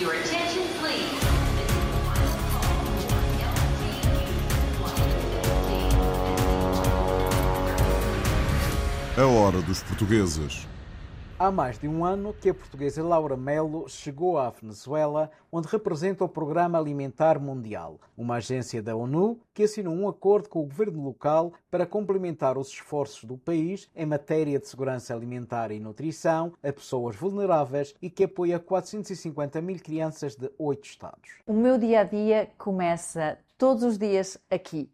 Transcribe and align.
Your 0.00 0.14
attention, 0.14 0.62
please. 0.80 1.20
A 9.18 9.26
hora 9.26 9.60
dos 9.60 9.82
portugueses. 9.82 10.66
Há 11.42 11.50
mais 11.50 11.78
de 11.78 11.88
um 11.88 12.04
ano 12.04 12.34
que 12.34 12.50
a 12.50 12.54
portuguesa 12.54 13.02
Laura 13.02 13.34
Melo 13.34 13.88
chegou 13.88 14.36
à 14.36 14.50
Venezuela, 14.50 15.30
onde 15.50 15.68
representa 15.68 16.22
o 16.22 16.28
Programa 16.28 16.78
Alimentar 16.78 17.40
Mundial, 17.40 17.98
uma 18.14 18.34
agência 18.34 18.82
da 18.82 18.94
ONU 18.94 19.40
que 19.54 19.62
assinou 19.62 19.94
um 19.94 20.06
acordo 20.06 20.50
com 20.50 20.60
o 20.60 20.66
governo 20.66 21.02
local 21.02 21.54
para 21.70 21.86
complementar 21.86 22.58
os 22.58 22.68
esforços 22.68 23.24
do 23.24 23.38
país 23.38 23.88
em 23.96 24.04
matéria 24.04 24.58
de 24.58 24.68
segurança 24.68 25.14
alimentar 25.14 25.70
e 25.70 25.80
nutrição 25.80 26.52
a 26.62 26.70
pessoas 26.70 27.16
vulneráveis 27.16 27.94
e 28.02 28.10
que 28.10 28.24
apoia 28.24 28.60
450 28.60 29.62
mil 29.62 29.78
crianças 29.78 30.36
de 30.36 30.50
oito 30.58 30.84
estados. 30.84 31.38
O 31.46 31.54
meu 31.54 31.78
dia 31.78 32.00
a 32.00 32.04
dia 32.04 32.50
começa 32.58 33.38
todos 33.56 33.82
os 33.82 33.96
dias 33.96 34.36
aqui, 34.50 34.90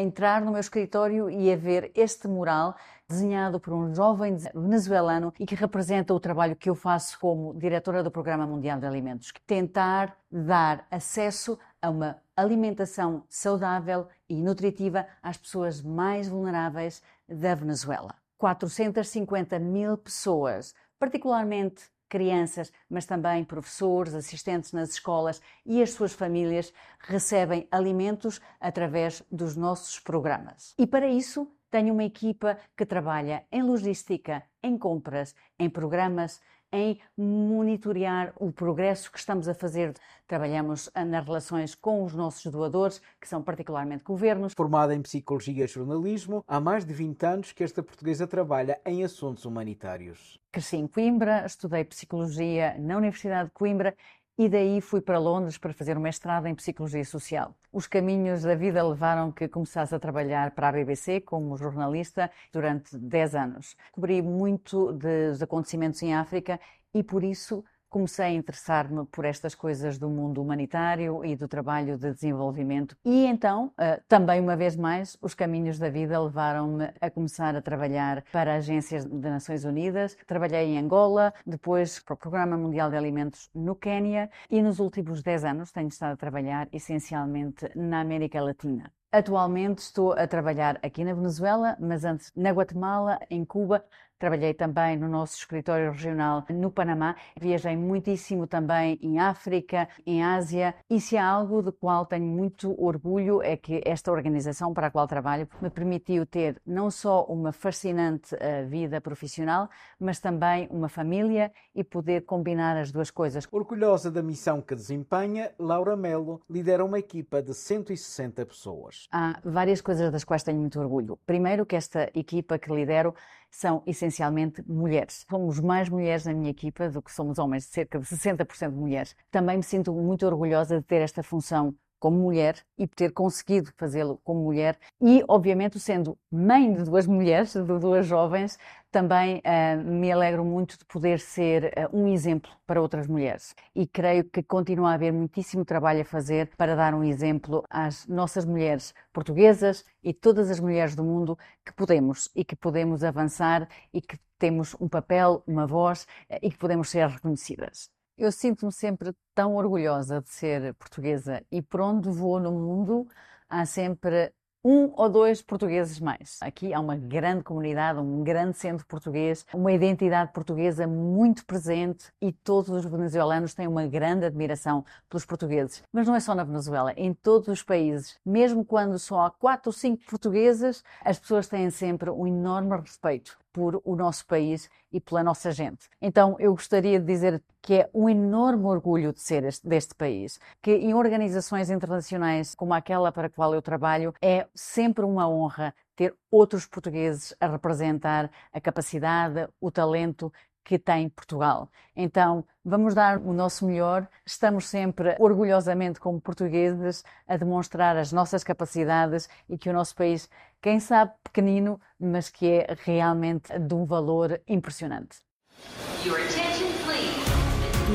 entrar 0.00 0.42
no 0.42 0.50
meu 0.50 0.60
escritório 0.60 1.30
e 1.30 1.52
a 1.52 1.56
ver 1.56 1.90
este 1.94 2.28
mural 2.28 2.76
desenhado 3.08 3.60
por 3.60 3.72
um 3.72 3.94
jovem 3.94 4.36
venezuelano 4.54 5.32
e 5.38 5.46
que 5.46 5.54
representa 5.54 6.12
o 6.12 6.20
trabalho 6.20 6.56
que 6.56 6.68
eu 6.68 6.74
faço 6.74 7.18
como 7.18 7.54
diretora 7.54 8.02
do 8.02 8.10
Programa 8.10 8.46
Mundial 8.46 8.78
de 8.78 8.86
Alimentos. 8.86 9.32
Tentar 9.46 10.16
dar 10.30 10.86
acesso 10.90 11.58
a 11.80 11.88
uma 11.88 12.20
alimentação 12.36 13.24
saudável 13.28 14.08
e 14.28 14.42
nutritiva 14.42 15.06
às 15.22 15.36
pessoas 15.36 15.80
mais 15.80 16.28
vulneráveis 16.28 17.02
da 17.28 17.54
Venezuela. 17.54 18.14
450 18.36 19.58
mil 19.58 19.96
pessoas, 19.96 20.74
particularmente 20.98 21.84
crianças, 22.08 22.72
mas 22.88 23.06
também 23.06 23.44
professores, 23.44 24.14
assistentes 24.14 24.72
nas 24.72 24.90
escolas 24.90 25.40
e 25.64 25.82
as 25.82 25.90
suas 25.90 26.12
famílias 26.12 26.72
recebem 27.00 27.66
alimentos 27.70 28.40
através 28.60 29.22
dos 29.30 29.56
nossos 29.56 29.98
programas. 29.98 30.74
E 30.78 30.86
para 30.86 31.08
isso, 31.08 31.50
tenho 31.70 31.92
uma 31.92 32.04
equipa 32.04 32.58
que 32.76 32.86
trabalha 32.86 33.44
em 33.50 33.62
logística, 33.62 34.42
em 34.62 34.78
compras, 34.78 35.34
em 35.58 35.68
programas, 35.68 36.40
em 36.72 36.98
monitorear 37.16 38.32
o 38.36 38.52
progresso 38.52 39.10
que 39.10 39.18
estamos 39.18 39.48
a 39.48 39.54
fazer. 39.54 39.94
Trabalhamos 40.26 40.90
nas 40.94 41.24
relações 41.24 41.74
com 41.74 42.04
os 42.04 42.14
nossos 42.14 42.50
doadores, 42.50 43.00
que 43.20 43.28
são 43.28 43.42
particularmente 43.42 44.04
governos. 44.04 44.52
Formada 44.56 44.94
em 44.94 45.02
Psicologia 45.02 45.64
e 45.64 45.68
Jornalismo, 45.68 46.44
há 46.46 46.60
mais 46.60 46.84
de 46.84 46.92
20 46.92 47.22
anos 47.24 47.52
que 47.52 47.64
esta 47.64 47.82
portuguesa 47.82 48.26
trabalha 48.26 48.80
em 48.84 49.04
assuntos 49.04 49.44
humanitários. 49.44 50.38
Cresci 50.50 50.76
em 50.76 50.86
Coimbra, 50.86 51.44
estudei 51.46 51.84
Psicologia 51.84 52.76
na 52.78 52.96
Universidade 52.96 53.48
de 53.48 53.54
Coimbra 53.54 53.94
e 54.38 54.48
daí 54.48 54.80
fui 54.82 55.00
para 55.00 55.18
Londres 55.18 55.56
para 55.56 55.72
fazer 55.72 55.96
um 55.96 56.00
mestrado 56.00 56.46
em 56.46 56.54
Psicologia 56.54 57.04
Social. 57.04 57.54
Os 57.72 57.86
caminhos 57.86 58.42
da 58.42 58.54
vida 58.54 58.86
levaram 58.86 59.32
que 59.32 59.48
começasse 59.48 59.94
a 59.94 59.98
trabalhar 59.98 60.50
para 60.50 60.68
a 60.68 60.72
BBC 60.72 61.22
como 61.22 61.56
jornalista 61.56 62.30
durante 62.52 62.96
10 62.98 63.34
anos. 63.34 63.76
Cobri 63.92 64.20
muito 64.20 64.92
dos 64.92 65.42
acontecimentos 65.42 66.02
em 66.02 66.14
África 66.14 66.60
e 66.92 67.02
por 67.02 67.24
isso 67.24 67.64
comecei 67.96 68.26
a 68.26 68.30
interessar-me 68.30 69.06
por 69.06 69.24
estas 69.24 69.54
coisas 69.54 69.96
do 69.96 70.10
mundo 70.10 70.42
humanitário 70.42 71.24
e 71.24 71.34
do 71.34 71.48
trabalho 71.48 71.96
de 71.96 72.12
desenvolvimento. 72.12 72.94
E 73.02 73.24
então, 73.24 73.68
uh, 73.68 74.02
também 74.06 74.38
uma 74.38 74.54
vez 74.54 74.76
mais, 74.76 75.16
os 75.22 75.32
caminhos 75.32 75.78
da 75.78 75.88
vida 75.88 76.20
levaram-me 76.20 76.90
a 77.00 77.10
começar 77.10 77.56
a 77.56 77.62
trabalhar 77.62 78.22
para 78.30 78.56
agências 78.56 79.06
das 79.06 79.32
Nações 79.32 79.64
Unidas. 79.64 80.14
Trabalhei 80.26 80.66
em 80.66 80.78
Angola, 80.78 81.32
depois 81.46 81.98
para 81.98 82.12
o 82.12 82.18
Programa 82.18 82.58
Mundial 82.58 82.90
de 82.90 82.96
Alimentos 82.96 83.48
no 83.54 83.74
Quênia 83.74 84.28
e 84.50 84.60
nos 84.60 84.78
últimos 84.78 85.22
10 85.22 85.44
anos 85.46 85.72
tenho 85.72 85.88
estado 85.88 86.12
a 86.12 86.16
trabalhar 86.18 86.68
essencialmente 86.74 87.66
na 87.74 88.00
América 88.00 88.42
Latina. 88.42 88.92
Atualmente 89.12 89.78
estou 89.78 90.12
a 90.12 90.26
trabalhar 90.26 90.78
aqui 90.82 91.04
na 91.04 91.14
Venezuela, 91.14 91.76
mas 91.80 92.04
antes 92.04 92.32
na 92.36 92.50
Guatemala, 92.50 93.18
em 93.30 93.44
Cuba, 93.44 93.84
Trabalhei 94.18 94.54
também 94.54 94.96
no 94.96 95.08
nosso 95.08 95.36
escritório 95.36 95.92
regional 95.92 96.42
no 96.48 96.70
Panamá. 96.70 97.14
Viajei 97.38 97.76
muitíssimo 97.76 98.46
também 98.46 98.98
em 99.02 99.18
África, 99.18 99.86
em 100.06 100.24
Ásia. 100.24 100.74
E 100.88 100.98
se 100.98 101.18
há 101.18 101.26
algo 101.26 101.60
do 101.60 101.70
qual 101.70 102.06
tenho 102.06 102.24
muito 102.24 102.74
orgulho 102.82 103.42
é 103.42 103.58
que 103.58 103.82
esta 103.84 104.10
organização 104.10 104.72
para 104.72 104.86
a 104.86 104.90
qual 104.90 105.06
trabalho 105.06 105.46
me 105.60 105.68
permitiu 105.68 106.24
ter 106.24 106.60
não 106.64 106.90
só 106.90 107.24
uma 107.24 107.52
fascinante 107.52 108.34
uh, 108.34 108.66
vida 108.66 109.02
profissional, 109.02 109.68
mas 110.00 110.18
também 110.18 110.66
uma 110.70 110.88
família 110.88 111.52
e 111.74 111.84
poder 111.84 112.24
combinar 112.24 112.78
as 112.78 112.90
duas 112.90 113.10
coisas. 113.10 113.46
Orgulhosa 113.52 114.10
da 114.10 114.22
missão 114.22 114.62
que 114.62 114.74
desempenha, 114.74 115.52
Laura 115.58 115.94
Melo 115.94 116.40
lidera 116.48 116.82
uma 116.82 116.98
equipa 116.98 117.42
de 117.42 117.52
160 117.52 118.46
pessoas. 118.46 118.95
Há 119.10 119.40
várias 119.44 119.80
coisas 119.80 120.10
das 120.10 120.24
quais 120.24 120.42
tenho 120.42 120.58
muito 120.58 120.78
orgulho. 120.80 121.18
Primeiro, 121.26 121.64
que 121.66 121.76
esta 121.76 122.10
equipa 122.14 122.58
que 122.58 122.72
lidero 122.72 123.14
são 123.50 123.82
essencialmente 123.86 124.62
mulheres. 124.66 125.24
Somos 125.30 125.60
mais 125.60 125.88
mulheres 125.88 126.26
na 126.26 126.34
minha 126.34 126.50
equipa 126.50 126.88
do 126.88 127.02
que 127.02 127.12
somos 127.12 127.38
homens, 127.38 127.64
cerca 127.66 127.98
de 127.98 128.06
60% 128.06 128.70
de 128.70 128.76
mulheres. 128.76 129.16
Também 129.30 129.56
me 129.56 129.62
sinto 129.62 129.92
muito 129.92 130.26
orgulhosa 130.26 130.78
de 130.80 130.84
ter 130.84 131.00
esta 131.00 131.22
função 131.22 131.74
como 132.06 132.20
mulher 132.20 132.54
e 132.78 132.86
ter 132.86 133.10
conseguido 133.12 133.72
fazê-lo 133.76 134.20
como 134.22 134.40
mulher 134.40 134.78
e, 135.00 135.24
obviamente, 135.26 135.80
sendo 135.80 136.16
mãe 136.30 136.72
de 136.72 136.84
duas 136.84 137.04
mulheres, 137.08 137.52
de 137.54 137.64
duas 137.80 138.06
jovens, 138.06 138.56
também 138.92 139.38
uh, 139.38 139.82
me 139.84 140.12
alegro 140.12 140.44
muito 140.44 140.78
de 140.78 140.84
poder 140.84 141.18
ser 141.18 141.74
uh, 141.76 141.96
um 141.96 142.06
exemplo 142.06 142.48
para 142.64 142.80
outras 142.80 143.08
mulheres. 143.08 143.56
E 143.74 143.88
creio 143.88 144.22
que 144.22 144.40
continua 144.40 144.92
a 144.92 144.94
haver 144.94 145.12
muitíssimo 145.12 145.64
trabalho 145.64 146.02
a 146.02 146.04
fazer 146.04 146.52
para 146.56 146.76
dar 146.76 146.94
um 146.94 147.02
exemplo 147.02 147.64
às 147.68 148.06
nossas 148.06 148.44
mulheres 148.44 148.94
portuguesas 149.12 149.84
e 150.00 150.14
todas 150.14 150.48
as 150.48 150.60
mulheres 150.60 150.94
do 150.94 151.02
mundo 151.02 151.36
que 151.64 151.72
podemos 151.72 152.30
e 152.36 152.44
que 152.44 152.54
podemos 152.54 153.02
avançar 153.02 153.68
e 153.92 154.00
que 154.00 154.16
temos 154.38 154.76
um 154.80 154.88
papel, 154.88 155.42
uma 155.44 155.66
voz 155.66 156.06
uh, 156.30 156.38
e 156.40 156.52
que 156.52 156.56
podemos 156.56 156.88
ser 156.88 157.08
reconhecidas. 157.08 157.95
Eu 158.18 158.32
sinto-me 158.32 158.72
sempre 158.72 159.14
tão 159.34 159.56
orgulhosa 159.56 160.22
de 160.22 160.30
ser 160.30 160.72
portuguesa 160.74 161.44
e 161.52 161.60
por 161.60 161.82
onde 161.82 162.08
vou 162.08 162.40
no 162.40 162.50
mundo 162.50 163.06
há 163.46 163.66
sempre 163.66 164.32
um 164.64 164.90
ou 164.96 165.10
dois 165.10 165.42
portugueses 165.42 166.00
mais. 166.00 166.38
Aqui 166.40 166.72
há 166.72 166.80
uma 166.80 166.96
grande 166.96 167.44
comunidade, 167.44 167.98
um 168.00 168.24
grande 168.24 168.56
centro 168.56 168.86
português, 168.86 169.44
uma 169.52 169.70
identidade 169.70 170.32
portuguesa 170.32 170.86
muito 170.86 171.44
presente 171.44 172.06
e 172.18 172.32
todos 172.32 172.70
os 172.70 172.86
venezuelanos 172.86 173.52
têm 173.52 173.68
uma 173.68 173.86
grande 173.86 174.24
admiração 174.24 174.82
pelos 175.10 175.26
portugueses. 175.26 175.82
Mas 175.92 176.08
não 176.08 176.14
é 176.16 176.20
só 176.20 176.34
na 176.34 176.42
Venezuela, 176.42 176.94
em 176.96 177.12
todos 177.12 177.48
os 177.48 177.62
países. 177.62 178.18
Mesmo 178.24 178.64
quando 178.64 178.98
só 178.98 179.26
há 179.26 179.30
quatro 179.30 179.68
ou 179.68 179.74
cinco 179.74 180.02
portugueses, 180.08 180.82
as 181.04 181.18
pessoas 181.18 181.46
têm 181.48 181.68
sempre 181.68 182.08
um 182.08 182.26
enorme 182.26 182.80
respeito 182.80 183.38
por 183.56 183.80
o 183.86 183.96
nosso 183.96 184.26
país 184.26 184.68
e 184.92 185.00
pela 185.00 185.24
nossa 185.24 185.50
gente. 185.50 185.88
Então, 185.98 186.36
eu 186.38 186.52
gostaria 186.52 187.00
de 187.00 187.06
dizer 187.06 187.42
que 187.62 187.72
é 187.76 187.90
um 187.94 188.06
enorme 188.06 188.66
orgulho 188.66 189.14
de 189.14 189.22
ser 189.22 189.44
este, 189.44 189.66
deste 189.66 189.94
país, 189.94 190.38
que 190.60 190.72
em 190.72 190.92
organizações 190.92 191.70
internacionais 191.70 192.54
como 192.54 192.74
aquela 192.74 193.10
para 193.10 193.28
a 193.28 193.30
qual 193.30 193.54
eu 193.54 193.62
trabalho, 193.62 194.12
é 194.20 194.46
sempre 194.54 195.06
uma 195.06 195.26
honra 195.26 195.74
ter 195.96 196.14
outros 196.30 196.66
portugueses 196.66 197.34
a 197.40 197.46
representar 197.46 198.30
a 198.52 198.60
capacidade, 198.60 199.48
o 199.58 199.70
talento 199.70 200.30
que 200.66 200.78
tem 200.80 201.08
Portugal. 201.08 201.70
Então, 201.94 202.44
vamos 202.64 202.92
dar 202.92 203.18
o 203.18 203.32
nosso 203.32 203.64
melhor. 203.64 204.08
Estamos 204.26 204.66
sempre 204.68 205.14
orgulhosamente, 205.20 206.00
como 206.00 206.20
portugueses, 206.20 207.04
a 207.26 207.36
demonstrar 207.36 207.96
as 207.96 208.10
nossas 208.12 208.42
capacidades 208.42 209.28
e 209.48 209.56
que 209.56 209.70
o 209.70 209.72
nosso 209.72 209.94
país, 209.94 210.28
quem 210.60 210.80
sabe 210.80 211.12
pequenino, 211.22 211.80
mas 211.98 212.28
que 212.28 212.46
é 212.46 212.76
realmente 212.84 213.56
de 213.58 213.74
um 213.74 213.84
valor 213.84 214.40
impressionante. 214.48 215.18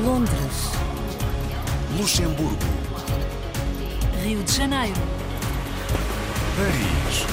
Londres. 0.04 0.72
Luxemburgo. 1.98 2.56
Rio 4.22 4.42
de 4.42 4.52
Janeiro. 4.52 5.00
Paris. 6.56 7.26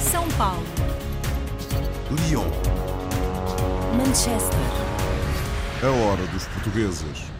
São 0.00 0.28
Paulo. 0.36 0.66
Lyon. 2.10 2.50
Manchester. 3.96 4.58
A 5.82 5.90
hora 5.90 6.26
dos 6.28 6.46
portugueses. 6.48 7.35